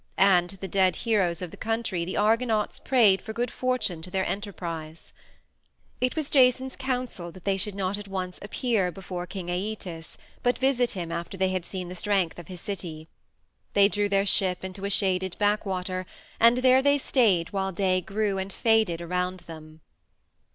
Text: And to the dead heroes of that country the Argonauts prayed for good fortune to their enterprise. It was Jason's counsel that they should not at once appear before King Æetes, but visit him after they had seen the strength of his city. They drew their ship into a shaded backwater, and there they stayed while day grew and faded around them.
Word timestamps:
And 0.17 0.49
to 0.49 0.57
the 0.57 0.67
dead 0.67 0.95
heroes 0.95 1.43
of 1.43 1.51
that 1.51 1.59
country 1.59 2.05
the 2.05 2.17
Argonauts 2.17 2.79
prayed 2.79 3.21
for 3.21 3.33
good 3.33 3.51
fortune 3.51 4.01
to 4.01 4.09
their 4.09 4.25
enterprise. 4.25 5.13
It 5.99 6.15
was 6.15 6.31
Jason's 6.31 6.75
counsel 6.75 7.31
that 7.31 7.45
they 7.45 7.55
should 7.55 7.75
not 7.75 7.99
at 7.99 8.07
once 8.07 8.39
appear 8.41 8.91
before 8.91 9.27
King 9.27 9.45
Æetes, 9.49 10.17
but 10.41 10.57
visit 10.57 10.89
him 10.93 11.11
after 11.11 11.37
they 11.37 11.49
had 11.49 11.65
seen 11.67 11.87
the 11.87 11.93
strength 11.95 12.39
of 12.39 12.47
his 12.47 12.59
city. 12.61 13.09
They 13.73 13.87
drew 13.87 14.09
their 14.09 14.25
ship 14.25 14.63
into 14.63 14.85
a 14.85 14.89
shaded 14.89 15.35
backwater, 15.37 16.07
and 16.39 16.57
there 16.57 16.81
they 16.81 16.97
stayed 16.97 17.49
while 17.53 17.71
day 17.71 18.01
grew 18.01 18.39
and 18.39 18.51
faded 18.51 19.01
around 19.01 19.41
them. 19.41 19.81